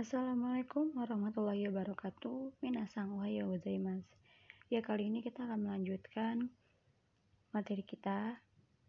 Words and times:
Assalamualaikum 0.00 0.96
warahmatullahi 0.96 1.68
wabarakatuh. 1.68 2.64
Minasang 2.64 3.12
ohayo 3.12 3.52
gozaimasu. 3.52 4.08
Ya, 4.72 4.80
kali 4.80 5.12
ini 5.12 5.20
kita 5.20 5.44
akan 5.44 5.68
melanjutkan 5.68 6.48
materi 7.52 7.84
kita 7.84 8.40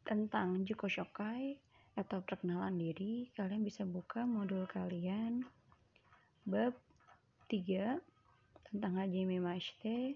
tentang 0.07 0.63
Juko 0.63 0.87
Shokai 0.87 1.59
atau 1.99 2.23
perkenalan 2.23 2.79
diri. 2.79 3.27
Kalian 3.35 3.67
bisa 3.67 3.83
buka 3.83 4.23
modul 4.23 4.63
kalian 4.63 5.43
bab 6.47 6.71
3 7.51 7.99
tentang 8.71 8.95
Hajime 8.95 9.43
Mashite. 9.43 10.15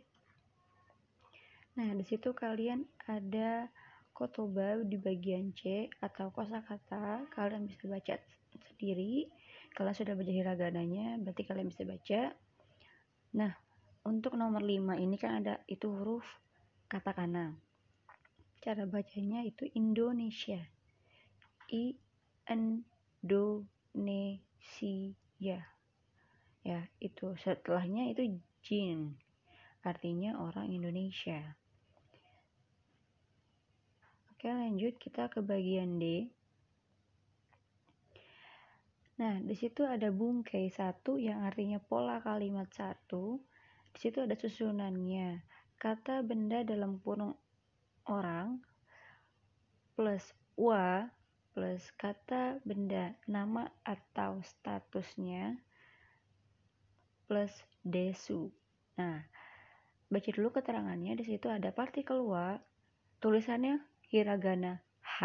Nah, 1.76 1.92
di 2.00 2.04
situ 2.08 2.32
kalian 2.32 2.88
ada 3.12 3.68
kotoba 4.16 4.80
di 4.88 4.96
bagian 4.96 5.52
C 5.52 5.92
atau 6.00 6.32
kosakata. 6.32 7.28
Kalian 7.36 7.68
bisa 7.68 7.92
baca 7.92 8.16
sendiri 8.72 9.28
kalian 9.78 9.94
sudah 9.94 10.18
baca 10.18 10.34
hiragananya 10.34 11.22
berarti 11.22 11.44
kalian 11.46 11.70
bisa 11.70 11.86
baca. 11.86 12.34
Nah 13.38 13.54
untuk 14.10 14.34
nomor 14.34 14.66
5 14.66 14.98
ini 14.98 15.16
kan 15.22 15.46
ada 15.46 15.62
itu 15.70 15.86
huruf 15.94 16.26
katakana. 16.90 17.54
Cara 18.58 18.90
bacanya 18.90 19.46
itu 19.46 19.70
Indonesia. 19.78 20.66
I 21.70 21.94
N 22.50 22.82
Do 23.22 23.70
Ne 23.94 24.42
Si 24.58 25.14
Ya 25.38 25.78
ya 26.68 26.84
itu 27.00 27.32
setelahnya 27.40 28.12
itu 28.12 28.44
jin. 28.60 29.16
Artinya 29.88 30.36
orang 30.44 30.68
Indonesia. 30.68 31.56
Oke 34.36 34.52
lanjut 34.52 35.00
kita 35.00 35.32
ke 35.32 35.40
bagian 35.40 35.96
D 35.96 36.28
Nah, 39.18 39.42
di 39.42 39.58
situ 39.58 39.82
ada 39.82 40.14
bungkai 40.14 40.70
satu 40.70 41.18
yang 41.18 41.42
artinya 41.42 41.82
pola 41.82 42.22
kalimat 42.22 42.70
satu. 42.70 43.42
Di 43.90 43.98
situ 43.98 44.22
ada 44.22 44.38
susunannya. 44.38 45.42
Kata 45.82 46.22
benda 46.22 46.62
dalam 46.62 47.02
kurung 47.02 47.34
orang 48.06 48.62
plus 49.98 50.22
wa 50.54 51.10
plus 51.58 51.90
kata 51.98 52.62
benda 52.62 53.18
nama 53.26 53.66
atau 53.82 54.38
statusnya 54.46 55.58
plus 57.26 57.50
desu. 57.82 58.54
Nah, 59.02 59.26
baca 60.14 60.30
dulu 60.30 60.54
keterangannya. 60.54 61.18
Di 61.18 61.26
situ 61.26 61.50
ada 61.50 61.74
partikel 61.74 62.22
wa, 62.22 62.54
tulisannya 63.18 63.82
hiragana 64.14 64.78
h, 65.02 65.18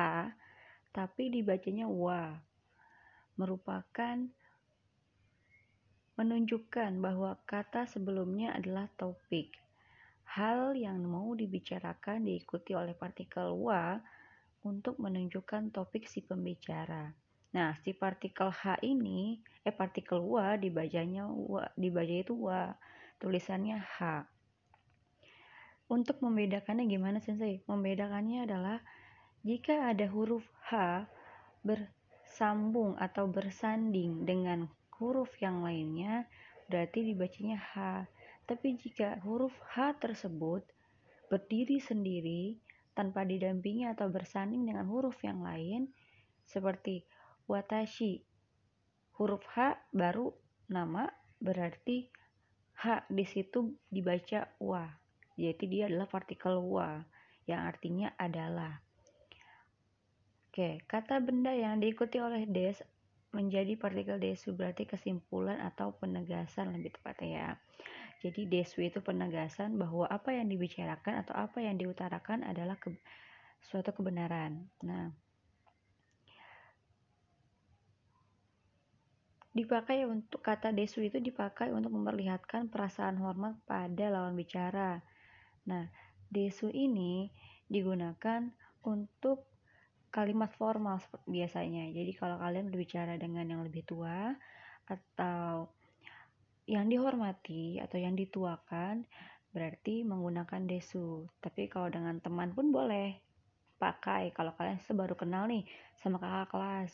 tapi 0.97 1.29
dibacanya 1.29 1.85
wa 1.85 2.52
merupakan 3.43 4.23
menunjukkan 6.15 7.03
bahwa 7.03 7.35
kata 7.43 7.91
sebelumnya 7.91 8.55
adalah 8.55 8.87
topik. 8.95 9.59
Hal 10.23 10.79
yang 10.79 11.03
mau 11.03 11.35
dibicarakan 11.35 12.25
diikuti 12.25 12.79
oleh 12.79 12.95
partikel 12.95 13.59
wa 13.59 13.99
untuk 14.63 15.03
menunjukkan 15.03 15.75
topik 15.75 16.07
si 16.07 16.23
pembicara. 16.23 17.11
Nah, 17.53 17.77
si 17.85 17.93
partikel 17.93 18.49
H 18.49 18.81
ini, 18.81 19.43
eh 19.67 19.75
partikel 19.75 20.25
wa 20.25 20.57
dibacanya 20.57 21.29
wa, 21.29 21.69
dibaca 21.77 22.15
itu 22.17 22.33
wa, 22.33 22.73
tulisannya 23.21 23.77
H. 23.77 24.25
Untuk 25.93 26.25
membedakannya 26.25 26.89
gimana 26.89 27.21
sensei? 27.21 27.61
Membedakannya 27.69 28.49
adalah 28.49 28.81
jika 29.45 29.93
ada 29.93 30.09
huruf 30.09 30.47
H 30.73 31.05
ber 31.61 31.93
sambung 32.33 32.97
atau 32.97 33.29
bersanding 33.29 34.25
dengan 34.25 34.69
huruf 34.97 35.29
yang 35.43 35.61
lainnya, 35.61 36.25
berarti 36.71 37.05
dibacanya 37.13 37.61
H. 37.61 38.07
Tapi 38.49 38.75
jika 38.81 39.21
huruf 39.23 39.53
H 39.77 39.97
tersebut 40.01 40.65
berdiri 41.29 41.81
sendiri 41.81 42.57
tanpa 42.93 43.25
didampingi 43.25 43.89
atau 43.89 44.13
bersanding 44.13 44.69
dengan 44.69 44.89
huruf 44.89 45.17
yang 45.25 45.41
lain, 45.45 45.89
seperti 46.45 47.05
watashi, 47.49 48.25
huruf 49.17 49.45
H 49.53 49.77
baru 49.93 50.33
nama 50.69 51.09
berarti 51.41 52.09
H 52.83 53.07
di 53.09 53.25
situ 53.29 53.77
dibaca 53.89 54.49
wa. 54.61 54.89
Jadi 55.37 55.65
dia 55.69 55.89
adalah 55.89 56.09
partikel 56.09 56.61
wa 56.61 57.01
yang 57.49 57.65
artinya 57.65 58.13
adalah. 58.21 58.92
Oke, 60.53 60.85
kata 60.85 61.17
benda 61.25 61.49
yang 61.49 61.81
diikuti 61.81 62.21
oleh 62.21 62.45
des 62.45 62.77
menjadi 63.33 63.73
partikel 63.81 64.21
desu 64.21 64.53
berarti 64.53 64.85
kesimpulan 64.85 65.57
atau 65.65 65.97
penegasan 65.97 66.77
lebih 66.77 66.93
tepatnya 66.93 67.29
ya. 67.33 67.51
Jadi 68.21 68.53
desu 68.53 68.85
itu 68.85 69.01
penegasan 69.01 69.81
bahwa 69.81 70.05
apa 70.13 70.37
yang 70.37 70.53
dibicarakan 70.53 71.25
atau 71.25 71.33
apa 71.41 71.65
yang 71.65 71.81
diutarakan 71.81 72.45
adalah 72.45 72.77
ke, 72.77 72.93
suatu 73.65 73.97
kebenaran. 73.97 74.69
Nah, 74.85 75.09
dipakai 79.57 80.05
untuk 80.05 80.45
kata 80.45 80.69
desu 80.69 81.01
itu 81.01 81.17
dipakai 81.17 81.73
untuk 81.73 81.97
memperlihatkan 81.97 82.69
perasaan 82.69 83.17
hormat 83.25 83.57
pada 83.65 84.13
lawan 84.13 84.37
bicara. 84.37 85.01
Nah, 85.65 85.89
desu 86.29 86.69
ini 86.69 87.33
digunakan 87.73 88.53
untuk 88.85 89.52
kalimat 90.13 90.53
formal 90.55 91.01
biasanya. 91.25 91.89
Jadi 91.91 92.13
kalau 92.13 92.37
kalian 92.37 92.69
berbicara 92.69 93.17
dengan 93.17 93.49
yang 93.49 93.61
lebih 93.65 93.83
tua 93.89 94.37
atau 94.85 95.73
yang 96.69 96.87
dihormati 96.87 97.81
atau 97.81 97.99
yang 97.99 98.15
dituakan 98.15 99.09
berarti 99.51 100.05
menggunakan 100.05 100.69
desu. 100.69 101.25
Tapi 101.41 101.67
kalau 101.73 101.89
dengan 101.89 102.21
teman 102.21 102.53
pun 102.53 102.69
boleh 102.71 103.17
pakai 103.81 104.31
kalau 104.31 104.55
kalian 104.55 104.79
baru 104.95 105.17
kenal 105.19 105.49
nih 105.49 105.65
sama 105.99 106.21
kakak 106.21 106.55
kelas. 106.55 106.93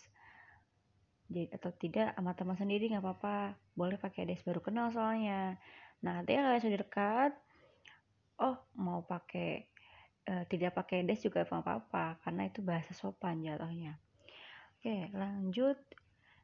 Jadi 1.28 1.52
atau 1.52 1.70
tidak 1.76 2.16
sama 2.16 2.32
teman 2.32 2.56
sendiri 2.56 2.88
nggak 2.88 3.04
apa-apa, 3.04 3.52
boleh 3.76 4.00
pakai 4.00 4.24
des 4.24 4.40
baru 4.40 4.64
kenal 4.64 4.88
soalnya. 4.88 5.60
Nah, 6.00 6.22
nanti 6.22 6.32
kalian 6.38 6.62
sudah 6.62 6.80
dekat, 6.80 7.32
oh 8.40 8.56
mau 8.80 9.04
pakai 9.04 9.68
e, 10.28 10.44
tidak 10.53 10.77
pakai 10.77 11.09
des 11.09 11.16
juga 11.25 11.49
apa-apa 11.49 12.21
karena 12.21 12.44
itu 12.44 12.61
bahasa 12.61 12.93
sopan 12.93 13.41
jatuhnya. 13.41 13.97
Oke, 14.78 15.09
lanjut. 15.16 15.81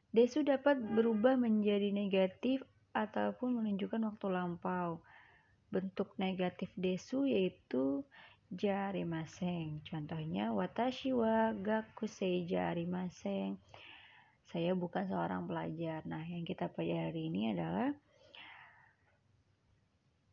Desu 0.09 0.41
dapat 0.43 0.79
berubah 0.79 1.37
menjadi 1.37 1.91
negatif 1.91 2.63
ataupun 2.95 3.61
menunjukkan 3.61 4.01
waktu 4.11 4.27
lampau. 4.31 5.03
Bentuk 5.69 6.15
negatif 6.17 6.71
desu 6.75 7.29
yaitu 7.29 8.01
jari 8.51 9.03
maseng. 9.03 9.83
Contohnya 9.87 10.51
watashi 10.55 11.11
wa 11.11 11.51
gakusei 11.55 12.47
jari 12.47 12.87
maseng. 12.87 13.59
Saya 14.51 14.71
bukan 14.71 15.03
seorang 15.07 15.47
pelajar. 15.47 16.03
Nah, 16.07 16.23
yang 16.23 16.47
kita 16.47 16.71
pelajari 16.71 17.27
ini 17.27 17.51
adalah 17.51 17.91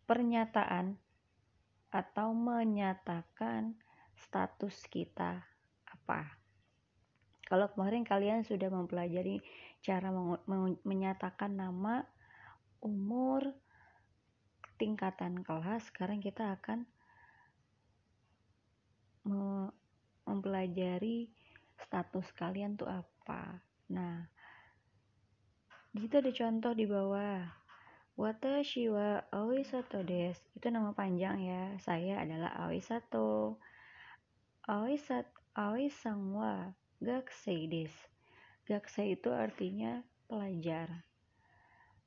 pernyataan 0.07 0.95
atau 1.93 2.33
menyatakan 2.33 3.77
status 4.17 4.89
kita 4.89 5.45
apa. 5.85 6.41
Kalau 7.45 7.69
kemarin 7.77 8.01
kalian 8.01 8.49
sudah 8.49 8.73
mempelajari 8.73 9.45
cara 9.85 10.09
menyatakan 10.89 11.53
nama, 11.53 12.01
umur, 12.81 13.45
tingkatan 14.81 15.45
kelas, 15.45 15.93
sekarang 15.93 16.25
kita 16.25 16.57
akan 16.57 16.89
mempelajari 20.25 21.29
status 21.77 22.33
kalian 22.33 22.75
tuh 22.75 22.89
apa. 22.89 23.61
Nah, 23.93 24.27
kita 25.93 26.25
ada 26.25 26.33
contoh 26.33 26.73
di 26.73 26.89
bawah. 26.89 27.62
Watashi 28.13 28.93
wa 28.93 29.25
Aoisato 29.33 30.05
des. 30.05 30.37
Itu 30.53 30.69
nama 30.69 30.93
panjang 30.93 31.41
ya. 31.41 31.63
Saya 31.81 32.21
adalah 32.21 32.53
Aoisato. 32.61 33.57
Aoisat 34.69 35.27
Aoisang 35.57 36.37
wa 36.37 36.77
Gakusei 37.01 37.67
des. 37.73 37.93
Gakusei 38.69 39.17
itu 39.17 39.33
artinya 39.33 40.05
pelajar. 40.29 41.09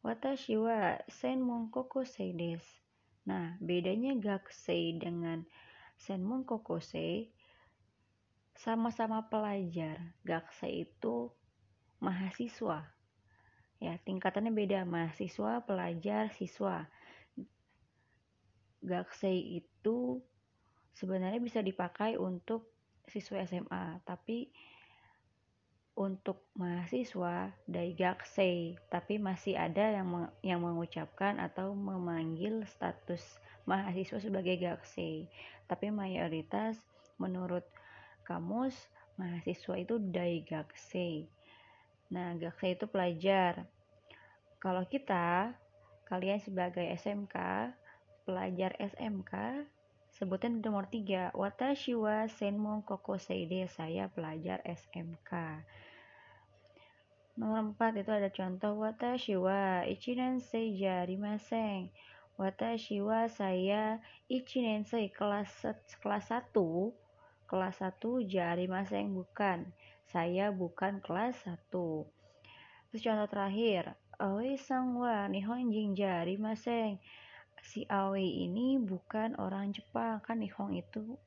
Watashi 0.05 0.55
wa 0.61 1.01
Senmon 1.09 1.73
Kokosei 1.73 2.37
des. 2.37 2.61
Nah, 3.25 3.57
bedanya 3.57 4.13
Gakusei 4.13 4.95
dengan 5.01 5.41
Senmon 5.97 6.45
Kokosei 6.45 7.33
sama-sama 8.53 9.25
pelajar. 9.25 10.15
Gakusei 10.21 10.85
itu 10.85 11.33
mahasiswa 11.97 12.94
ya 13.83 14.00
tingkatannya 14.01 14.56
beda 14.56 14.88
mahasiswa 14.88 15.63
pelajar 15.68 16.31
siswa 16.31 16.88
gaksei 18.86 19.60
itu 19.60 20.22
sebenarnya 20.95 21.42
bisa 21.44 21.60
dipakai 21.60 22.16
untuk 22.16 22.69
siswa 23.10 23.44
SMA 23.44 24.00
tapi 24.07 24.50
untuk 25.95 26.44
mahasiswa 26.60 27.56
daigaksei, 27.72 28.75
tapi 28.92 29.16
masih 29.16 29.56
ada 29.56 29.95
yang 29.95 30.07
meng 30.12 30.27
yang 30.44 30.60
mengucapkan 30.60 31.39
atau 31.39 31.72
memanggil 31.72 32.68
status 32.68 33.24
mahasiswa 33.63 34.19
sebagai 34.19 34.60
gaksei. 34.60 35.31
Tapi 35.72 35.95
mayoritas 35.95 36.75
menurut 37.16 37.63
kamus 38.27 38.75
mahasiswa 39.16 39.75
itu 39.80 39.95
daigaksei. 40.12 41.31
Nah, 42.13 42.37
gaksei 42.37 42.77
itu 42.77 42.85
pelajar. 42.85 43.65
Kalau 44.61 44.85
kita 44.85 45.53
kalian 46.05 46.41
sebagai 46.41 46.85
SMK, 46.97 47.35
pelajar 48.25 48.73
SMK 48.77 49.65
Sebutin 50.15 50.63
nomor 50.63 50.87
3. 50.87 51.35
Watashi 51.35 51.91
wa 51.91 52.23
senmon 52.31 52.87
kokoseide. 52.87 53.67
Saya 53.67 54.07
pelajar 54.07 54.63
SMK. 54.63 55.59
Nomor 57.35 57.75
4 57.75 57.99
itu 57.99 58.11
ada 58.15 58.31
contoh 58.31 58.79
watashi 58.79 59.35
wa 59.35 59.83
ichinensei 59.83 60.71
jarimasen. 60.79 61.91
Watashi 62.39 63.03
wa 63.03 63.27
saya 63.27 63.99
ichinensei 64.31 65.11
kelas 65.11 65.51
kelas 65.99 66.31
1 66.31 66.47
kelas 67.51 67.83
1 67.83 67.99
jarimasen 68.23 69.11
bukan. 69.11 69.67
Saya 70.15 70.47
bukan 70.56 71.03
kelas 71.03 71.44
1. 71.44 71.67
Terus 72.88 73.03
contoh 73.03 73.27
terakhir, 73.27 74.00
Aoi 74.15 74.56
sang 74.56 74.95
wa 74.95 75.27
nihonjin 75.27 75.91
jarimasen 75.91 77.03
si 77.59 77.83
Aoi 77.91 78.47
ini 78.47 78.79
bukan 78.79 79.35
orang 79.41 79.75
Jepang. 79.75 80.23
Kan 80.23 80.39
Nihong 80.39 80.77
itu 80.77 81.19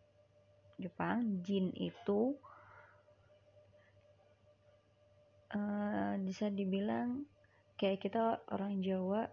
Jepang 0.81 1.43
Jin 1.45 1.75
itu 1.75 2.33
uh, 5.53 6.15
bisa 6.23 6.49
dibilang 6.49 7.27
kayak 7.77 8.01
kita 8.01 8.41
orang 8.55 8.79
Jawa 8.81 9.27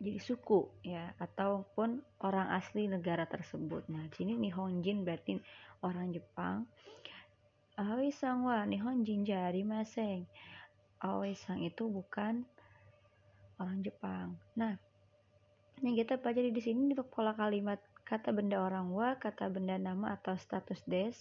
jadi 0.00 0.16
suku 0.16 0.70
ya 0.86 1.12
ataupun 1.18 1.98
orang 2.22 2.52
asli 2.54 2.86
negara 2.86 3.24
tersebut. 3.26 3.88
Nah 3.88 4.06
sini 4.14 4.36
Nihong 4.36 4.84
Jin 4.84 5.02
berarti 5.02 5.40
orang 5.80 6.12
Jepang 6.12 6.68
Aoi 7.80 8.12
sang 8.12 8.44
wa 8.44 8.60
Nihong 8.68 9.08
Jin 9.08 9.24
jari 9.24 9.64
maseng 9.64 10.28
Aoi 11.00 11.32
sang 11.32 11.64
itu 11.64 11.88
bukan 11.88 12.44
orang 13.56 13.80
Jepang 13.80 14.36
nah 14.52 14.76
yang 15.80 15.96
kita 15.96 16.20
pelajari 16.20 16.52
di 16.52 16.60
sini 16.60 16.92
untuk 16.92 17.08
pola 17.08 17.32
kalimat 17.32 17.80
kata 18.04 18.34
benda 18.34 18.58
orang 18.58 18.90
wa, 18.90 19.14
kata 19.16 19.46
benda 19.46 19.78
nama 19.78 20.18
atau 20.18 20.34
status 20.34 20.82
des. 20.84 21.14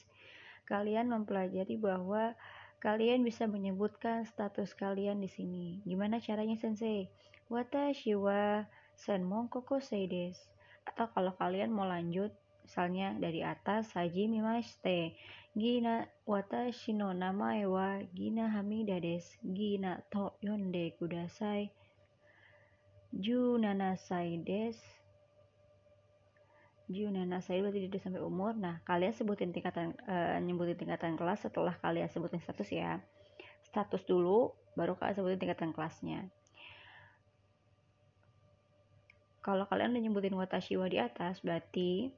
Kalian 0.65 1.13
mempelajari 1.13 1.77
bahwa 1.77 2.33
kalian 2.81 3.21
bisa 3.21 3.45
menyebutkan 3.45 4.25
status 4.25 4.73
kalian 4.73 5.21
di 5.21 5.29
sini. 5.29 5.79
Gimana 5.85 6.17
caranya 6.17 6.57
sensei? 6.57 7.05
Watashi 7.45 8.17
wa 8.17 8.65
senmon 8.97 9.47
koko 9.53 9.77
des. 9.85 10.35
Atau 10.89 11.07
kalau 11.13 11.37
kalian 11.37 11.69
mau 11.69 11.85
lanjut, 11.85 12.33
misalnya 12.69 13.17
dari 13.17 13.41
atas, 13.41 13.97
saji 13.97 14.29
mimashite. 14.29 15.17
Gina 15.57 16.05
watashi 16.29 16.93
no 16.93 17.09
namae 17.09 17.65
wa 17.65 17.97
Gina 18.13 18.45
Hamida 18.53 19.01
des. 19.01 19.25
Gina 19.41 19.97
to 20.13 20.37
yonde 20.45 20.93
kudasai. 21.01 21.73
Junanasai 23.09 24.37
des 24.45 24.77
Junanasai 26.89 27.61
berarti 27.61 27.89
tidak 27.89 28.01
sampai 28.01 28.21
umur 28.21 28.53
nah 28.53 28.81
kalian 28.85 29.13
sebutin 29.13 29.49
tingkatan 29.49 29.97
uh, 30.05 30.37
nyebutin 30.41 30.77
tingkatan 30.77 31.17
kelas 31.17 31.41
setelah 31.45 31.73
kalian 31.81 32.09
sebutin 32.09 32.41
status 32.41 32.69
ya 32.69 33.01
status 33.65 34.05
dulu 34.05 34.53
baru 34.73 34.97
kalian 34.97 35.17
sebutin 35.17 35.41
tingkatan 35.41 35.73
kelasnya 35.73 36.29
kalau 39.45 39.65
kalian 39.69 39.93
udah 39.93 40.01
nyebutin 40.01 40.37
watashiwa 40.37 40.85
di 40.89 40.97
atas 41.01 41.41
berarti 41.41 42.13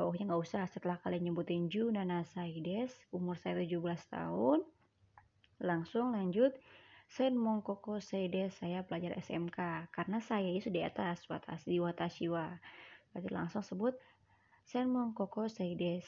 bawahnya 0.00 0.32
nggak 0.32 0.40
usah 0.40 0.64
setelah 0.72 0.96
kalian 1.04 1.28
nyebutin 1.28 1.68
Junanasai 1.68 2.56
des 2.64 2.88
umur 3.12 3.36
saya 3.36 3.60
17 3.60 3.84
tahun 4.08 4.64
langsung 5.60 6.16
lanjut 6.16 6.56
Sen 7.10 7.34
Mongkoko 7.34 7.98
Seide 7.98 8.54
saya 8.54 8.86
pelajar 8.86 9.18
SMK 9.18 9.90
karena 9.90 10.22
saya 10.22 10.46
itu 10.46 10.70
di 10.70 10.78
atas 10.78 11.26
watas 11.26 11.66
di 11.66 11.82
Watashiwa. 11.82 12.46
Berarti 13.10 13.28
langsung 13.34 13.66
sebut 13.66 13.98
Sen 14.62 14.86
Mongkoko 14.86 15.50
Seides. 15.50 16.06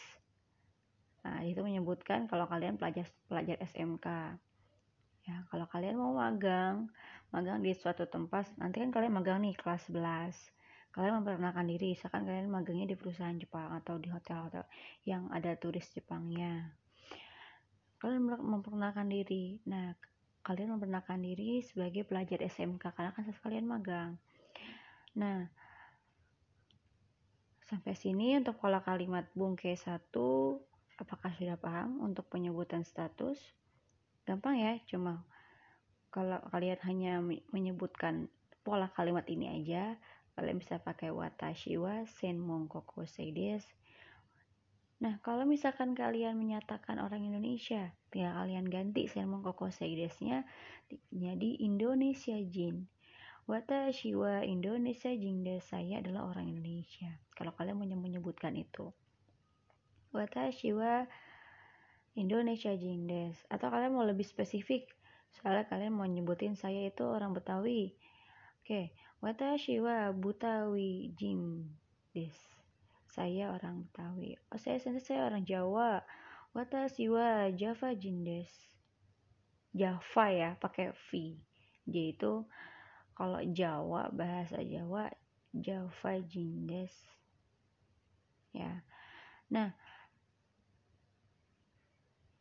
Nah, 1.26 1.42
itu 1.42 1.58
menyebutkan 1.58 2.30
kalau 2.30 2.46
kalian 2.46 2.78
pelajar 2.78 3.10
pelajar 3.26 3.58
SMK. 3.66 4.06
Ya, 5.26 5.36
kalau 5.50 5.66
kalian 5.66 5.98
mau 5.98 6.14
magang, 6.14 6.86
magang 7.34 7.58
di 7.62 7.74
suatu 7.74 8.06
tempat, 8.06 8.54
nanti 8.54 8.78
kan 8.78 8.94
kalian 8.94 9.14
magang 9.18 9.42
nih 9.42 9.58
kelas 9.58 9.90
11. 9.90 10.34
Kalian 10.92 11.24
memperkenalkan 11.24 11.64
diri, 11.64 11.96
misalkan 11.96 12.28
kalian 12.28 12.52
magangnya 12.52 12.92
di 12.92 12.96
perusahaan 13.00 13.32
Jepang 13.32 13.72
atau 13.80 13.96
di 13.96 14.12
hotel-hotel 14.12 14.68
yang 15.08 15.32
ada 15.32 15.56
turis 15.56 15.88
Jepangnya. 15.88 16.76
Kalian 17.96 18.28
memperkenalkan 18.28 19.08
diri. 19.08 19.56
Nah, 19.64 19.96
kalian 20.44 20.76
memperkenalkan 20.76 21.24
diri 21.24 21.64
sebagai 21.64 22.04
pelajar 22.04 22.44
SMK 22.44 22.92
karena 22.92 23.10
kan 23.16 23.24
sekalian 23.24 23.64
magang. 23.64 24.20
Nah, 25.16 25.48
sampai 27.72 27.96
sini 27.96 28.36
untuk 28.36 28.60
pola 28.60 28.84
kalimat 28.84 29.24
bungke 29.32 29.72
1 29.72 30.12
apakah 31.00 31.32
sudah 31.40 31.56
paham 31.56 32.04
untuk 32.04 32.28
penyebutan 32.28 32.84
status? 32.84 33.40
Gampang 34.28 34.60
ya, 34.60 34.76
cuma 34.86 35.24
kalau 36.12 36.36
kalian 36.52 36.78
hanya 36.84 37.12
menyebutkan 37.48 38.28
pola 38.62 38.92
kalimat 38.92 39.24
ini 39.26 39.62
aja, 39.62 39.96
kalian 40.34 40.58
bisa 40.60 40.80
pakai 40.80 41.12
watashi 41.12 41.76
wa 41.76 42.04
senmon 42.08 42.68
koko 42.70 43.04
seides 43.04 43.64
Nah, 45.02 45.18
kalau 45.18 45.42
misalkan 45.42 45.98
kalian 45.98 46.38
menyatakan 46.38 47.02
orang 47.02 47.26
Indonesia, 47.26 47.90
tinggal 48.14 48.38
kalian 48.38 48.70
ganti 48.70 49.10
sermon 49.10 49.42
koko 49.42 49.66
seidesnya 49.66 50.46
jadi 51.10 51.58
Indonesia 51.58 52.38
Jin. 52.38 52.86
Watashi 53.50 54.14
wa 54.14 54.46
Indonesia 54.46 55.10
Jinda 55.10 55.58
saya 55.58 55.98
adalah 55.98 56.30
orang 56.30 56.54
Indonesia. 56.54 57.10
Kalau 57.34 57.50
kalian 57.58 57.82
menyebutkan 57.82 58.54
itu. 58.54 58.94
Watashi 60.14 60.70
wa 60.70 61.02
Indonesia 62.14 62.70
Jindes. 62.78 63.42
Atau 63.50 63.74
kalian 63.74 63.98
mau 63.98 64.06
lebih 64.06 64.22
spesifik. 64.22 64.86
Soalnya 65.34 65.66
kalian 65.66 65.98
mau 65.98 66.06
nyebutin 66.06 66.54
saya 66.54 66.86
itu 66.86 67.02
orang 67.02 67.34
Betawi. 67.34 67.90
Oke, 68.62 68.94
watashi 69.22 69.78
wa 69.78 70.10
Butawi 70.10 71.14
Jindes 71.14 72.52
saya 73.12 73.52
orang 73.52 73.84
Betawi. 73.84 74.40
Oh 74.48 74.56
saya 74.56 74.80
saya 74.80 75.28
orang 75.28 75.44
Jawa. 75.44 76.00
Watashi 76.56 77.12
wa 77.12 77.48
Java 77.52 77.92
jindes 77.96 78.48
Java 79.72 80.24
ya 80.32 80.50
pakai 80.56 80.96
V. 81.08 81.36
J 81.88 82.16
itu 82.16 82.44
kalau 83.12 83.40
Jawa 83.52 84.08
bahasa 84.12 84.64
Jawa 84.64 85.12
Java 85.52 86.12
jindes 86.24 86.92
ya. 88.56 88.80
Nah 89.52 89.76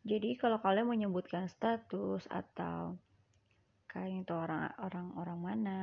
jadi 0.08 0.40
kalau 0.40 0.60
kalian 0.64 0.88
menyebutkan 0.88 1.52
status 1.52 2.32
atau 2.32 2.96
kalian 3.92 4.24
itu 4.24 4.32
orang 4.32 4.72
orang 4.80 5.08
orang 5.20 5.40
mana 5.44 5.80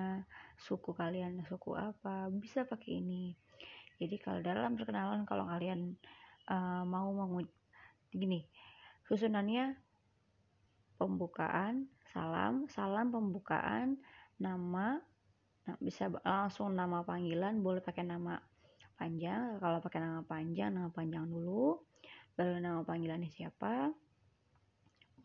suku 0.56 0.96
kalian 0.96 1.44
suku 1.44 1.76
apa 1.76 2.32
bisa 2.32 2.64
pakai 2.64 3.04
ini. 3.04 3.36
Jadi 4.00 4.16
kalau 4.16 4.40
dalam 4.40 4.80
perkenalan 4.80 5.28
kalau 5.28 5.44
kalian 5.44 5.92
uh, 6.48 6.88
mau 6.88 7.12
mengu 7.12 7.44
gini 8.08 8.48
susunannya 9.04 9.76
pembukaan 10.96 11.92
salam 12.08 12.64
salam 12.72 13.12
pembukaan 13.12 14.00
nama 14.40 14.96
nah, 15.68 15.76
bisa 15.76 16.08
langsung 16.24 16.72
nama 16.72 17.04
panggilan 17.04 17.60
boleh 17.60 17.84
pakai 17.84 18.08
nama 18.08 18.40
panjang 18.96 19.60
kalau 19.60 19.84
pakai 19.84 20.00
nama 20.00 20.24
panjang 20.24 20.72
nama 20.72 20.88
panjang 20.88 21.28
dulu 21.28 21.84
baru 22.32 22.56
nama 22.64 22.80
panggilannya 22.80 23.28
siapa 23.28 23.92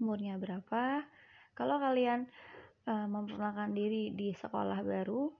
umurnya 0.03 0.35
berapa. 0.35 1.05
Kalau 1.53 1.77
kalian 1.77 2.25
uh, 2.87 3.07
memperkenalkan 3.07 3.71
diri 3.75 4.11
di 4.13 4.31
sekolah 4.35 4.79
baru. 4.83 5.31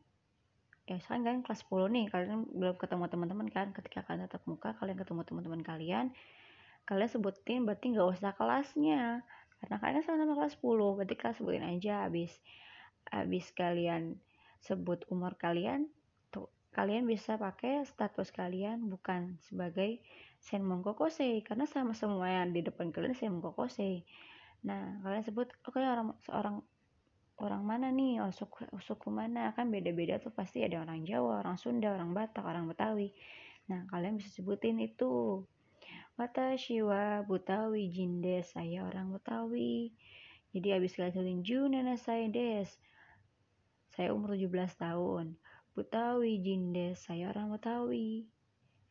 Ya 0.84 1.00
sekarang 1.00 1.24
kalian 1.24 1.44
kelas 1.48 1.64
10 1.64 1.96
nih 1.96 2.06
kalian 2.12 2.44
belum 2.52 2.76
ketemu 2.76 3.06
teman-teman 3.08 3.48
kan. 3.48 3.68
Ketika 3.72 4.04
kalian 4.04 4.28
tetap 4.28 4.44
muka 4.50 4.76
kalian 4.78 5.00
ketemu 5.00 5.22
teman-teman 5.24 5.62
kalian 5.64 6.06
kalian 6.84 7.08
sebutin 7.08 7.64
berarti 7.64 7.96
nggak 7.96 8.08
usah 8.20 8.36
kelasnya. 8.36 9.24
Karena 9.64 9.76
kalian 9.80 10.04
sama-sama 10.04 10.34
kelas 10.36 10.60
10 10.60 10.96
berarti 11.00 11.16
kalian 11.16 11.38
sebutin 11.40 11.66
aja 11.66 11.94
habis 12.04 12.32
habis 13.12 13.52
kalian 13.56 14.20
sebut 14.64 15.04
umur 15.12 15.36
kalian 15.36 15.92
tuh 16.32 16.48
kalian 16.72 17.04
bisa 17.04 17.36
pakai 17.36 17.84
status 17.84 18.32
kalian 18.32 18.88
bukan 18.88 19.36
sebagai 19.44 20.00
sen 20.40 20.64
mongkokose 20.64 21.44
karena 21.44 21.68
sama 21.68 21.92
semua 21.92 22.32
yang 22.32 22.56
di 22.56 22.64
depan 22.64 22.96
kalian 22.96 23.16
sen 23.16 23.36
mongkokose 23.36 24.08
nah 24.64 25.04
kalian 25.04 25.24
sebut 25.28 25.52
oke 25.68 25.76
okay, 25.76 25.84
orang 25.84 26.16
seorang 26.24 26.56
orang 27.42 27.64
mana 27.66 27.88
nih? 27.90 28.22
Oh, 28.22 28.30
suku, 28.30 28.68
suku 28.84 29.10
mana? 29.10 29.56
Kan 29.58 29.74
beda-beda 29.74 30.22
tuh 30.22 30.30
pasti 30.30 30.62
ada 30.62 30.82
orang 30.84 31.02
Jawa 31.08 31.42
orang 31.42 31.58
Sunda 31.58 31.90
orang 31.90 32.14
Batak 32.14 32.46
orang 32.46 32.70
Betawi. 32.70 33.10
Nah 33.72 33.88
kalian 33.90 34.20
bisa 34.20 34.30
sebutin 34.30 34.78
itu. 34.84 35.42
Watashi 36.14 36.86
wa 36.86 37.26
Butawi 37.26 37.90
jinde 37.90 38.46
saya 38.46 38.86
orang 38.86 39.10
Betawi. 39.18 39.90
Jadi 40.54 40.68
habis 40.70 40.94
kalian 40.94 41.14
sebutin 41.16 41.42
Junana 41.42 41.96
saya 41.98 42.30
des. 42.30 42.70
Saya 43.98 44.14
umur 44.14 44.38
17 44.38 44.78
tahun. 44.78 45.34
Betawi 45.74 46.38
jinde 46.38 46.94
saya 46.94 47.34
orang 47.34 47.50
Betawi. 47.50 48.30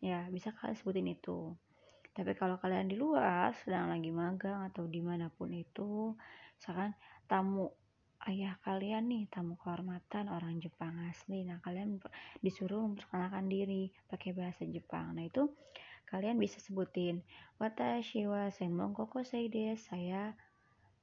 Ya 0.03 0.27
bisa 0.35 0.51
kalian 0.51 0.75
sebutin 0.75 1.07
itu. 1.15 1.55
Tapi 2.13 2.37
kalau 2.37 2.61
kalian 2.61 2.93
di 2.93 2.99
luar 2.99 3.57
sedang 3.65 3.89
lagi 3.89 4.13
magang 4.13 4.69
atau 4.69 4.85
di 4.85 5.01
mana 5.01 5.33
pun 5.33 5.49
itu 5.49 6.13
misalkan 6.61 6.93
tamu 7.25 7.73
ayah 8.31 8.55
kalian 8.63 9.11
nih 9.11 9.27
tamu 9.27 9.59
kehormatan 9.59 10.31
orang 10.31 10.63
Jepang 10.63 10.95
asli. 11.11 11.43
Nah 11.43 11.59
kalian 11.59 11.99
disuruh 12.39 12.79
memperkenalkan 12.87 13.51
diri 13.51 13.91
pakai 14.07 14.31
bahasa 14.31 14.63
Jepang. 14.69 15.17
Nah 15.19 15.27
itu 15.27 15.51
kalian 16.13 16.37
bisa 16.37 16.61
sebutin 16.61 17.25
watashi 17.57 18.29
wa 18.29 18.53
senmon 18.53 18.93
koko 18.93 19.25
seide 19.25 19.81
saya 19.81 20.37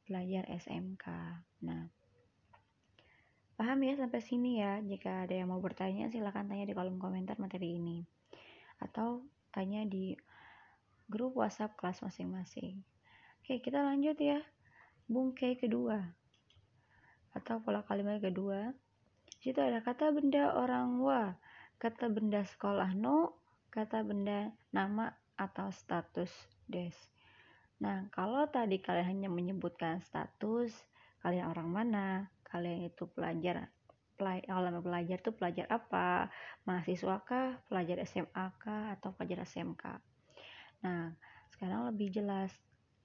belajar 0.06 0.46
SMK 0.54 1.06
nah 1.66 1.90
paham 3.60 3.84
ya 3.84 4.00
sampai 4.00 4.24
sini 4.24 4.64
ya? 4.64 4.80
Jika 4.80 5.28
ada 5.28 5.36
yang 5.36 5.52
mau 5.52 5.60
bertanya 5.60 6.08
silahkan 6.08 6.48
tanya 6.48 6.64
di 6.64 6.72
kolom 6.72 6.96
komentar 6.96 7.36
materi 7.44 7.76
ini. 7.76 8.08
Atau 8.80 9.28
tanya 9.52 9.84
di 9.84 10.16
grup 11.12 11.36
WhatsApp 11.36 11.76
kelas 11.76 12.00
masing-masing. 12.00 12.80
Oke 13.44 13.60
kita 13.60 13.84
lanjut 13.84 14.16
ya. 14.16 14.40
Bungkai 15.12 15.60
kedua 15.60 16.19
atau 17.38 17.62
pola 17.62 17.86
kalimat 17.86 18.18
kedua 18.18 18.74
situ 19.40 19.60
ada 19.62 19.80
kata 19.80 20.12
benda 20.12 20.52
orang 20.58 21.00
wa 21.00 21.34
kata 21.80 22.12
benda 22.12 22.44
sekolah 22.44 22.92
no 22.98 23.40
kata 23.72 24.04
benda 24.04 24.52
nama 24.76 25.14
atau 25.40 25.72
status 25.72 26.30
des. 26.68 26.92
Nah 27.80 28.12
kalau 28.12 28.44
tadi 28.52 28.84
kalian 28.84 29.08
hanya 29.08 29.30
menyebutkan 29.32 30.04
status 30.04 30.76
kalian 31.24 31.48
orang 31.48 31.70
mana 31.72 32.06
kalian 32.44 32.92
itu 32.92 33.08
pelajar 33.08 33.72
kalau 34.20 34.84
pelajar 34.84 35.16
itu 35.24 35.32
pelajar 35.32 35.66
apa? 35.72 36.28
Mahasiswa 36.68 37.24
kah 37.24 37.56
pelajar 37.72 38.04
SMA 38.04 38.46
kah 38.60 38.92
atau 39.00 39.16
pelajar 39.16 39.48
SMK 39.48 39.84
nah 40.84 41.12
sekarang 41.56 41.92
lebih 41.92 42.20
jelas 42.20 42.52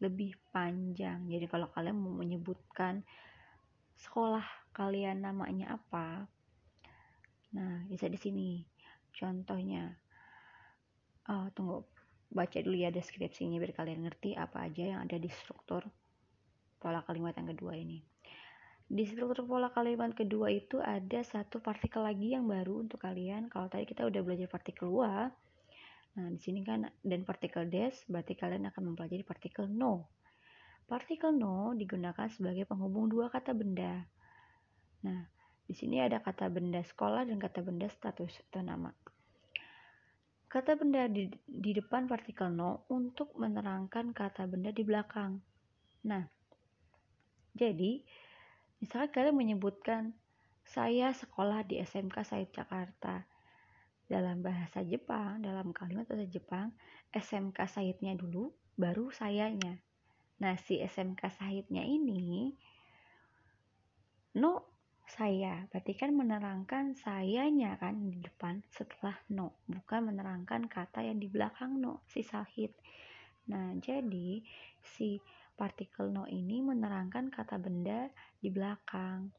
lebih 0.02 0.34
panjang. 0.50 1.24
Jadi 1.24 1.46
kalau 1.46 1.70
kalian 1.70 1.96
mau 1.96 2.12
menyebutkan 2.12 3.00
sekolah 3.98 4.44
kalian 4.74 5.22
namanya 5.22 5.78
apa? 5.78 6.26
Nah 7.54 7.86
bisa 7.86 8.10
di 8.10 8.18
sini. 8.18 8.50
Contohnya 9.14 9.94
oh 11.30 11.48
tunggu 11.54 11.86
baca 12.34 12.58
dulu 12.58 12.74
ya 12.74 12.90
deskripsinya 12.90 13.62
biar 13.62 13.72
kalian 13.72 14.04
ngerti 14.04 14.34
apa 14.34 14.66
aja 14.66 14.84
yang 14.96 15.00
ada 15.06 15.16
di 15.16 15.30
struktur 15.30 15.86
pola 16.82 17.00
kalimat 17.06 17.32
yang 17.38 17.54
kedua 17.54 17.78
ini. 17.78 18.02
Di 18.84 19.04
struktur 19.08 19.46
pola 19.48 19.72
kalimat 19.72 20.12
kedua 20.12 20.52
itu 20.52 20.82
ada 20.82 21.24
satu 21.24 21.62
partikel 21.62 22.04
lagi 22.04 22.36
yang 22.36 22.44
baru 22.44 22.84
untuk 22.84 23.00
kalian. 23.00 23.48
Kalau 23.48 23.70
tadi 23.70 23.88
kita 23.88 24.04
udah 24.04 24.20
belajar 24.20 24.50
partikel 24.50 24.90
wa 24.90 25.30
nah 26.14 26.30
di 26.30 26.38
sini 26.38 26.62
kan 26.62 26.86
dan 27.02 27.26
partikel 27.26 27.66
des 27.66 27.90
berarti 28.06 28.38
kalian 28.38 28.70
akan 28.70 28.94
mempelajari 28.94 29.26
partikel 29.26 29.66
no 29.66 30.06
Partikel 30.84 31.32
no 31.32 31.72
digunakan 31.72 32.28
sebagai 32.28 32.68
penghubung 32.68 33.08
dua 33.08 33.32
kata 33.32 33.56
benda. 33.56 34.04
Nah, 35.04 35.24
di 35.64 35.72
sini 35.72 36.00
ada 36.00 36.20
kata 36.20 36.52
benda 36.52 36.84
sekolah 36.84 37.24
dan 37.24 37.40
kata 37.40 37.64
benda 37.64 37.88
status 37.88 38.36
atau 38.48 38.60
nama. 38.60 38.92
Kata 40.48 40.76
benda 40.76 41.08
di, 41.08 41.32
di 41.48 41.72
depan 41.72 42.04
partikel 42.04 42.52
no 42.52 42.84
untuk 42.92 43.32
menerangkan 43.40 44.12
kata 44.12 44.44
benda 44.44 44.70
di 44.70 44.84
belakang. 44.84 45.40
Nah, 46.04 46.24
jadi 47.56 48.04
misalnya 48.78 49.08
kalian 49.08 49.36
menyebutkan 49.40 50.12
saya 50.64 51.12
sekolah 51.12 51.64
di 51.68 51.80
SMK 51.80 52.16
Said 52.24 52.50
Jakarta. 52.52 53.24
Dalam 54.04 54.44
bahasa 54.44 54.84
Jepang, 54.84 55.40
dalam 55.40 55.72
kalimat 55.72 56.04
bahasa 56.04 56.28
Jepang, 56.28 56.76
SMK 57.08 57.56
Saidnya 57.64 58.12
dulu, 58.12 58.52
baru 58.76 59.08
sayanya. 59.08 59.80
Nah, 60.44 60.60
si 60.60 60.76
SMK 60.76 61.24
Sahidnya 61.32 61.80
ini 61.88 62.52
no 64.36 64.76
saya, 65.08 65.64
berarti 65.72 65.96
kan 65.96 66.12
menerangkan 66.12 66.92
sayanya 66.92 67.80
kan 67.80 68.12
di 68.12 68.20
depan 68.20 68.60
setelah 68.68 69.16
no, 69.32 69.64
bukan 69.64 70.12
menerangkan 70.12 70.68
kata 70.68 71.00
yang 71.00 71.16
di 71.16 71.32
belakang 71.32 71.80
no, 71.80 72.04
si 72.04 72.20
Sahid. 72.20 72.76
Nah, 73.48 73.72
jadi 73.80 74.44
si 74.84 75.16
partikel 75.56 76.12
no 76.12 76.28
ini 76.28 76.60
menerangkan 76.60 77.32
kata 77.32 77.56
benda 77.56 78.12
di 78.36 78.52
belakang. 78.52 79.32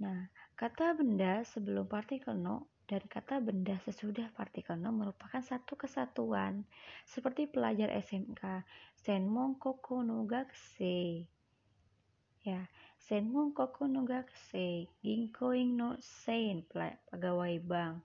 Nah, 0.00 0.24
kata 0.56 0.96
benda 0.96 1.44
sebelum 1.44 1.84
partikel 1.84 2.40
no 2.40 2.73
dan 2.84 3.00
kata 3.08 3.40
benda 3.40 3.80
sesudah 3.88 4.28
partikel 4.36 4.76
no 4.76 4.92
merupakan 4.92 5.40
satu 5.40 5.72
kesatuan, 5.72 6.68
seperti 7.08 7.48
pelajar 7.48 7.88
SMK 7.88 8.64
Senmon 9.00 9.56
koko 9.56 10.04
no. 10.04 10.28
Ya, 12.44 12.68
senmon 13.00 13.56
koko 13.56 13.88
no 13.88 14.04
gakse, 14.04 14.88
ginkoing 15.00 15.80
no 15.80 15.96
sein, 16.00 16.64
pegawai 17.08 17.56
bank. 17.64 18.04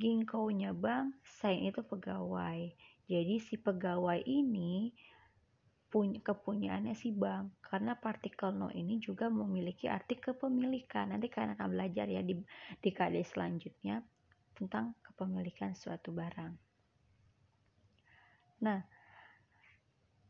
Ginko-nya 0.00 0.72
bank, 0.72 1.20
sein 1.24 1.60
itu 1.68 1.84
pegawai. 1.84 2.72
Jadi 3.04 3.36
si 3.36 3.60
pegawai 3.60 4.24
ini 4.24 4.96
punya 5.90 6.22
kepunyaannya 6.22 6.94
si 6.94 7.10
bank 7.10 7.66
karena 7.66 7.98
partikel 7.98 8.54
no 8.54 8.70
ini 8.70 9.02
juga 9.02 9.26
memiliki 9.26 9.90
arti 9.90 10.22
kepemilikan. 10.22 11.10
Nanti 11.10 11.26
kalian 11.26 11.58
akan 11.58 11.68
belajar 11.74 12.06
ya 12.06 12.22
di 12.22 12.38
di 12.78 12.90
KD 12.94 13.26
selanjutnya 13.26 13.98
tentang 14.54 14.94
kepemilikan 15.02 15.74
suatu 15.74 16.14
barang. 16.14 16.52
Nah 18.62 18.80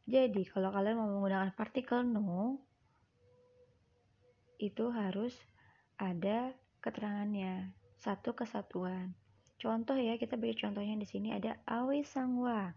jadi 0.09 0.43
kalau 0.49 0.73
kalian 0.73 0.97
mau 0.97 1.13
menggunakan 1.13 1.53
partikel 1.53 2.09
no 2.09 2.57
itu 4.57 4.89
harus 4.89 5.37
ada 6.01 6.57
keterangannya. 6.81 7.77
Satu 8.01 8.33
kesatuan. 8.33 9.13
Contoh 9.61 9.93
ya 9.93 10.17
kita 10.17 10.41
beri 10.41 10.57
contohnya 10.57 10.97
di 10.97 11.05
sini 11.05 11.37
ada 11.37 11.61
awe 11.69 12.01
sangwa 12.01 12.73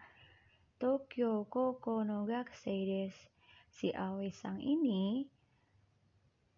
Tokyo 0.83 1.47
koko 1.47 2.03
no 2.03 2.27
gakusei 2.27 2.83
desu. 2.83 3.31
Si 3.71 3.95
awe 3.95 4.27
sang 4.35 4.59
ini 4.59 5.23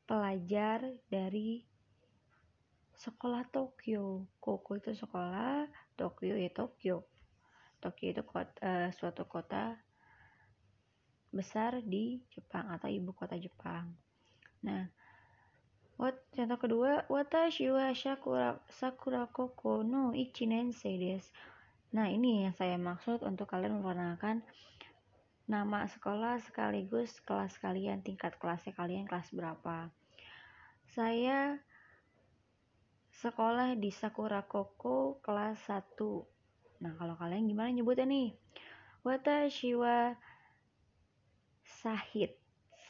pelajar 0.10 0.82
dari 1.05 1.62
sekolah 2.98 3.46
Tokyo. 3.53 4.25
Koko 4.41 4.82
itu 4.82 4.98
sekolah, 4.98 5.70
Tokyo 5.94 6.41
ya 6.41 6.50
Tokyo. 6.50 7.05
Tokyo 7.77 8.17
itu 8.17 8.25
kota, 8.25 8.58
uh, 8.65 8.89
suatu 8.98 9.29
kota 9.29 9.77
besar 11.29 11.86
di 11.86 12.17
Jepang 12.34 12.74
atau 12.74 12.89
ibu 12.89 13.13
kota 13.13 13.38
Jepang. 13.38 13.94
Nah, 14.65 14.89
what, 16.01 16.17
contoh 16.34 16.58
kedua, 16.58 17.05
watashi 17.13 17.70
wa 17.70 17.94
sakura, 17.94 18.58
sakura 18.74 19.29
koko 19.29 19.86
no 19.86 20.17
ichinensei 20.17 20.98
desu. 20.98 21.29
Nah, 21.96 22.12
ini 22.12 22.44
yang 22.44 22.52
saya 22.60 22.75
maksud 22.75 23.24
untuk 23.24 23.48
kalian 23.48 23.80
memperkenalkan 23.80 24.44
nama 25.48 25.88
sekolah 25.88 26.44
sekaligus 26.44 27.24
kelas 27.24 27.56
kalian, 27.56 28.04
tingkat 28.04 28.36
kelasnya 28.36 28.75
kalian 28.75 29.08
kelas 29.08 29.32
berapa. 29.32 29.88
Saya 30.92 31.56
sekolah 33.24 33.80
di 33.80 33.96
Sakura 33.96 34.44
Koko 34.44 35.24
kelas 35.24 35.72
1. 35.72 36.84
Nah, 36.84 37.00
kalau 37.00 37.16
kalian 37.16 37.48
gimana 37.48 37.72
nyebutnya 37.72 38.04
nih? 38.04 38.36
Watashi 39.08 39.80
wa 39.80 40.20
Sahid 41.64 42.36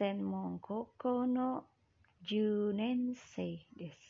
Senmon 0.02 0.58
Koko 0.58 1.30
no 1.30 1.70
Junensei 2.26 3.70
des. 3.70 4.02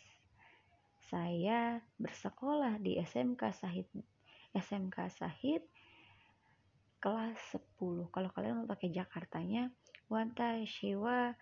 Saya 1.12 1.84
bersekolah 2.00 2.80
di 2.80 2.96
SMK 2.96 3.44
Sahid 3.52 3.92
SMK 4.55 5.12
Sahid 5.12 5.62
kelas 7.03 7.38
10. 7.77 8.09
Kalau 8.09 8.29
kalian 8.33 8.63
mau 8.63 8.71
pakai 8.71 8.89
Jakartanya 8.89 9.69
Watashi 10.09 10.95
wa 10.97 11.35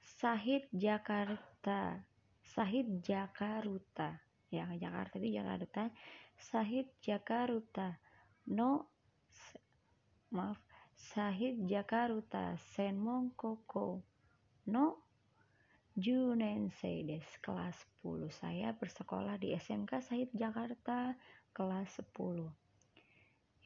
Sahid 0.00 0.66
Jakarta. 0.72 2.00
Sahid 2.42 3.04
Jakarta. 3.04 4.18
Ya, 4.50 4.66
Jakarta 4.74 5.20
itu 5.22 5.38
Jakarta. 5.38 5.92
Sahid 6.34 6.90
Jakarta. 7.04 8.00
No 8.50 8.90
maaf 10.34 10.58
Sahid 10.94 11.66
Jakarta 11.66 12.54
Senmong 12.74 13.34
Koko 13.34 14.02
No 14.70 15.06
Junensei 15.98 17.02
des 17.02 17.26
kelas 17.42 17.74
10 18.06 18.30
saya 18.30 18.70
bersekolah 18.72 19.36
di 19.36 19.52
SMK 19.52 20.00
Sahid 20.00 20.30
Jakarta 20.32 21.18
kelas 21.52 22.00
10 22.14 22.50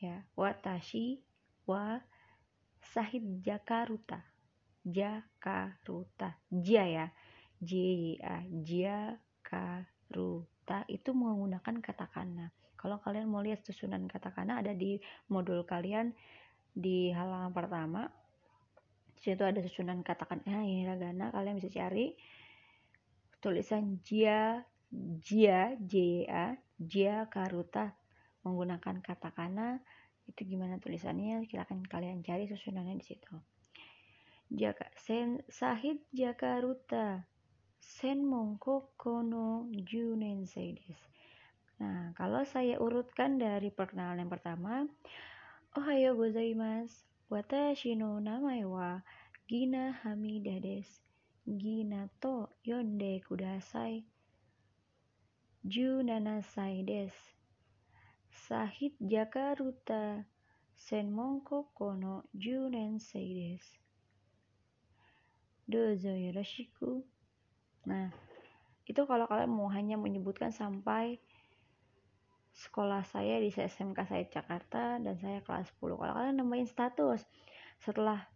ya 0.01 0.25
watashi 0.35 1.23
wa 1.65 2.01
Sahid 2.81 3.41
Jakarta 3.41 4.35
Jakarta 4.85 6.37
ja 6.53 6.85
ya. 6.85 7.09
J 7.65 7.73
A 8.21 8.45
itu 10.89 11.11
menggunakan 11.17 11.81
katakana. 11.81 12.53
Kalau 12.77 13.01
kalian 13.01 13.33
mau 13.33 13.41
lihat 13.41 13.65
susunan 13.65 14.05
katakana 14.05 14.61
ada 14.61 14.77
di 14.77 15.01
modul 15.33 15.65
kalian 15.65 16.13
di 16.77 17.09
halaman 17.17 17.57
pertama. 17.57 18.13
Situ 19.17 19.41
ada 19.41 19.57
susunan 19.65 20.05
katakan 20.05 20.45
ah 20.45 20.61
ini 20.61 20.85
ragana. 20.85 21.33
Kalian 21.33 21.57
bisa 21.57 21.73
cari. 21.73 22.13
Tulisan 23.41 24.05
jia 24.05 24.61
jia 25.21 25.75
ja 25.81 26.57
jia 26.79 27.17
karuta 27.31 27.95
menggunakan 28.47 29.01
katakana 29.03 29.81
itu 30.25 30.57
gimana 30.57 30.81
tulisannya? 30.81 31.45
Silakan 31.45 31.85
kalian 31.85 32.25
cari 32.25 32.49
susunannya 32.49 32.97
di 32.97 33.05
situ. 33.05 33.35
Jaka 34.55 34.87
sen 35.01 35.43
sahid 35.51 35.99
Jakarta 36.15 37.27
sen 37.81 38.25
mongko 38.25 38.97
kono 38.97 39.69
junen 39.73 40.49
seides 40.49 41.01
nah 41.75 42.15
kalau 42.15 42.47
saya 42.47 42.79
urutkan 42.79 43.37
dari 43.37 43.69
perkenalan 43.69 44.25
yang 44.25 44.31
pertama 44.31 44.87
ohayo 45.75 46.15
gozaimasu 46.15 47.03
watashi 47.29 47.99
no 47.99 48.23
namae 48.23 48.63
wa 48.63 49.03
Gina 49.45 49.93
Hamida 50.01 50.57
des. 50.57 50.89
Gina 51.45 52.09
to 52.21 52.49
yonde 52.65 53.21
kudasai. 53.29 54.14
Ju 55.65 56.05
nanasai 56.05 56.85
des. 56.85 57.17
Sahit 58.29 58.93
Jakarta 59.01 60.29
Senmonko 60.77 61.73
kono 61.73 62.29
junen 62.37 63.01
des. 63.01 63.65
Dozo 65.65 66.13
yoroshiku. 66.13 67.01
Nah, 67.89 68.13
itu 68.85 69.01
kalau 69.09 69.25
kalian 69.25 69.57
mau 69.57 69.73
hanya 69.73 69.97
menyebutkan 69.97 70.53
sampai 70.53 71.17
sekolah 72.53 73.01
saya 73.09 73.41
di 73.41 73.49
SMK 73.49 73.99
saya 74.05 74.25
Jakarta 74.29 75.01
dan 75.01 75.17
saya 75.17 75.41
kelas 75.43 75.73
10 75.81 75.97
kalau 75.97 76.13
kalian 76.15 76.39
nambahin 76.39 76.69
status 76.71 77.25
setelah 77.83 78.31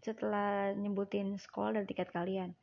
setelah 0.00 0.72
nyebutin 0.72 1.36
sekolah 1.36 1.76
dan 1.76 1.84
tiket 1.84 2.08
kalian 2.14 2.56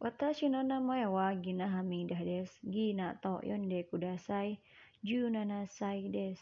Watashi 0.00 0.48
no 0.50 0.60
namae 0.62 1.06
wa 1.06 1.34
Gina 1.34 1.66
Hamidah 1.68 2.20
des. 2.24 2.50
Gina 2.64 3.18
to 3.22 3.40
yonde 3.42 3.88
kudasai. 3.88 4.58
Junanasai 5.04 6.12
des. 6.12 6.40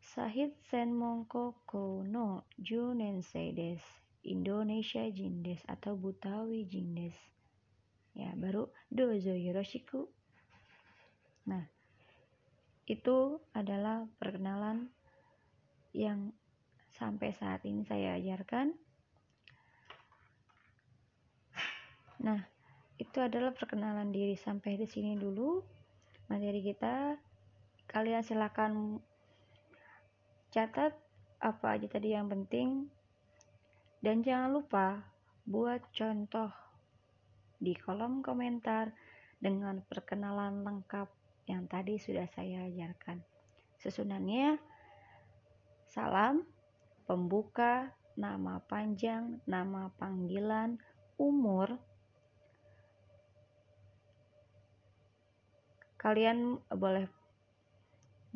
Sahid 0.00 0.52
Senmon 0.70 1.26
Koko 1.26 2.02
no 2.06 2.44
Junensei 2.58 3.52
des. 3.52 3.82
Indonesia 4.24 5.04
Jindes 5.12 5.60
atau 5.68 6.00
Butawi 6.00 6.64
Jindes. 6.64 7.12
Ya, 8.16 8.32
baru 8.32 8.72
Dozo 8.88 9.36
Yoroshiku. 9.36 10.08
Nah, 11.44 11.68
itu 12.88 13.42
adalah 13.52 14.08
perkenalan 14.16 14.88
yang 15.92 16.32
sampai 16.96 17.36
saat 17.36 17.66
ini 17.68 17.84
saya 17.84 18.16
ajarkan. 18.16 18.72
Nah, 22.22 22.40
itu 23.00 23.18
adalah 23.18 23.50
perkenalan 23.50 24.14
diri 24.14 24.38
sampai 24.38 24.78
di 24.78 24.86
sini 24.86 25.18
dulu 25.18 25.58
materi 26.30 26.62
kita. 26.62 27.18
Kalian 27.90 28.22
silakan 28.22 29.02
catat 30.54 30.94
apa 31.42 31.66
aja 31.74 31.90
tadi 31.90 32.14
yang 32.14 32.30
penting 32.30 32.86
dan 34.00 34.22
jangan 34.22 34.54
lupa 34.54 34.86
buat 35.44 35.82
contoh 35.92 36.48
di 37.60 37.76
kolom 37.76 38.22
komentar 38.22 38.94
dengan 39.42 39.82
perkenalan 39.84 40.64
lengkap 40.64 41.08
yang 41.50 41.68
tadi 41.68 42.00
sudah 42.00 42.24
saya 42.32 42.64
ajarkan. 42.68 43.20
Susunannya 43.76 44.56
salam 45.84 46.48
pembuka, 47.04 47.92
nama 48.16 48.60
panjang, 48.64 49.40
nama 49.44 49.92
panggilan, 50.00 50.80
umur. 51.20 51.76
Kalian 56.04 56.60
boleh 56.68 57.08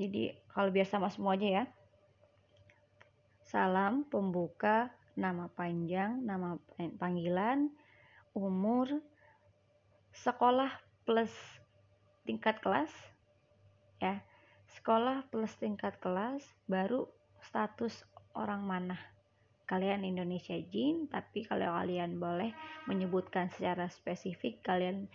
jadi 0.00 0.33
kalau 0.54 0.72
biar 0.72 0.88
sama 0.88 1.12
semua 1.12 1.37
aja 1.37 1.62
ya. 1.62 1.64
Salam 3.44 4.09
pembuka, 4.09 4.88
nama 5.18 5.52
panjang, 5.52 6.24
nama 6.24 6.57
panggilan, 6.96 7.68
umur, 8.33 8.88
sekolah 10.16 10.72
plus 11.04 11.33
tingkat 12.24 12.57
kelas 12.64 12.92
ya. 14.00 14.24
Sekolah 14.72 15.28
plus 15.28 15.52
tingkat 15.61 16.00
kelas 16.00 16.40
baru 16.64 17.04
status 17.44 18.04
orang 18.33 18.64
mana 18.64 18.96
kalian 19.68 20.00
Indonesia 20.00 20.57
Jin 20.72 21.12
tapi 21.12 21.44
kalau 21.44 21.68
kalian 21.76 22.16
boleh 22.16 22.57
menyebutkan 22.88 23.52
secara 23.52 23.92
spesifik 23.92 24.64
kalian 24.64 25.12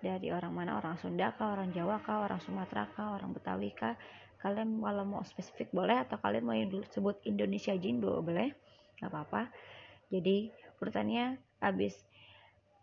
dari 0.00 0.28
orang 0.32 0.52
mana? 0.52 0.78
Orang 0.78 1.00
Sunda 1.00 1.32
kah? 1.34 1.56
Orang 1.56 1.72
Jawa 1.72 2.00
kah? 2.02 2.24
Orang 2.24 2.40
Sumatera 2.42 2.88
kah? 2.92 3.16
Orang 3.16 3.32
Betawi 3.32 3.72
kah? 3.72 3.96
Kalian 4.40 4.78
kalau 4.78 5.04
mau 5.08 5.22
spesifik 5.24 5.72
boleh 5.72 5.96
atau 6.06 6.20
kalian 6.20 6.44
mau 6.44 6.54
sebut 6.92 7.18
Indonesia 7.24 7.72
Jin 7.74 7.98
boleh. 7.98 8.52
Nggak 9.00 9.10
apa-apa. 9.10 9.48
Jadi 10.12 10.52
urutannya 10.78 11.40
habis 11.58 11.96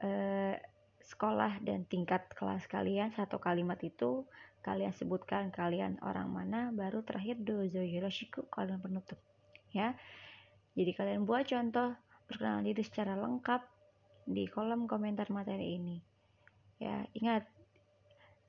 eh, 0.04 0.58
sekolah 1.04 1.62
dan 1.62 1.86
tingkat 1.86 2.32
kelas 2.34 2.65
kalian 2.67 3.12
satu 3.13 3.38
kalimat 3.38 3.78
itu 3.84 4.23
kalian 4.63 4.95
sebutkan 4.95 5.52
kalian 5.52 5.99
orang 5.99 6.32
mana 6.32 6.71
baru 6.71 7.04
terakhir 7.04 7.43
dozo 7.43 7.84
yoroshiku 7.84 8.47
kalian 8.47 8.80
penutup 8.80 9.19
ya. 9.76 9.93
Jadi 10.73 10.91
kalian 10.95 11.28
buat 11.28 11.45
contoh 11.45 11.93
perkenalan 12.26 12.65
diri 12.65 12.82
secara 12.82 13.13
lengkap 13.19 13.62
di 14.26 14.47
kolom 14.47 14.88
komentar 14.88 15.28
materi 15.30 15.78
ini. 15.78 16.12
Ya, 16.81 17.05
ingat 17.13 17.45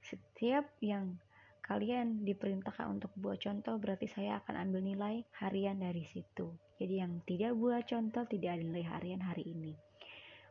setiap 0.04 0.68
yang 0.84 1.16
kalian 1.64 2.28
diperintahkan 2.28 3.00
untuk 3.00 3.12
buat 3.16 3.40
contoh 3.40 3.80
berarti 3.80 4.04
saya 4.04 4.44
akan 4.44 4.68
ambil 4.68 4.84
nilai 4.84 5.24
harian 5.40 5.80
dari 5.80 6.04
situ. 6.04 6.52
Jadi 6.76 7.00
yang 7.00 7.24
tidak 7.24 7.56
buat 7.56 7.88
contoh 7.88 8.28
tidak 8.28 8.60
ada 8.60 8.62
nilai 8.62 8.84
harian 8.84 9.22
hari 9.24 9.48
ini. 9.48 9.72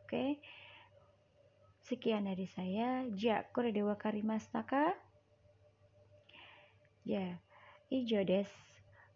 Oke. 0.02 0.42
Sekian 1.84 2.26
dari 2.26 2.48
saya. 2.50 3.06
Ja, 3.14 3.44
kore 3.52 3.70
dewa 3.70 3.94
karimastaka. 3.94 4.96
Ya, 7.04 7.38
ijo 7.92 8.24
desu. 8.24 8.64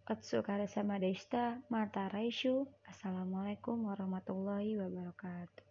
Otsukare 0.09 0.65
sama 0.69 0.97
deshita. 0.97 1.61
Mata 1.69 2.09
Raishu. 2.09 2.65
Assalamualaikum 2.89 3.93
warahmatullahi 3.93 4.81
wabarakatuh. 4.81 5.68